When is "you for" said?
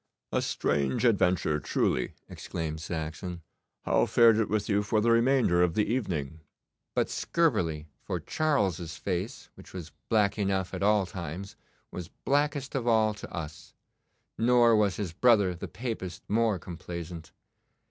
4.67-4.99